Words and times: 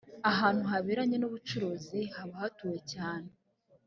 ahantu 0.31 0.63
haberanye 0.71 1.15
n 1.19 1.23
‘ubucuruzi 1.29 1.99
habahatuwe 2.15 2.77
cyane. 2.91 3.29